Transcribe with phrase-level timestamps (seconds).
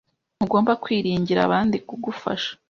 [0.35, 2.51] Ntugomba kwiringira abandi kugufasha.